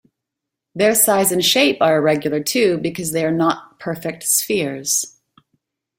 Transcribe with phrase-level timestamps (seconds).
[0.73, 5.15] Their size and shape are irregular too because they are not perfect spheres.